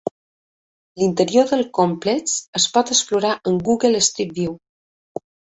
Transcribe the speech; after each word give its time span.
L"interior 0.99 1.51
del 1.51 1.61
complex 1.79 2.35
es 2.63 2.67
pot 2.79 2.95
explorar 2.97 3.37
amb 3.53 3.65
Google 3.71 4.03
Street 4.11 4.37
View. 4.43 4.57